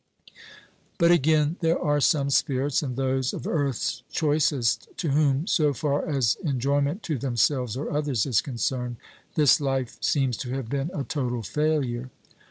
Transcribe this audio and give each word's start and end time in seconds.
But 0.97 1.11
again: 1.11 1.57
there 1.59 1.77
are 1.77 2.01
some 2.01 2.31
spirits 2.31 2.81
(and 2.81 2.95
those 2.95 3.33
of 3.35 3.45
earth's 3.45 4.01
choicest) 4.11 4.87
to 4.97 5.09
whom, 5.09 5.45
so 5.45 5.75
far 5.75 6.03
as 6.09 6.37
enjoyment 6.43 7.03
to 7.03 7.19
themselves 7.19 7.77
or 7.77 7.91
others 7.91 8.25
is 8.25 8.41
concerned, 8.41 8.95
this 9.35 9.61
life 9.61 9.99
seems 10.01 10.37
to 10.37 10.49
have 10.55 10.69
been 10.69 10.89
a 10.91 11.03
total 11.03 11.43
failure. 11.43 12.09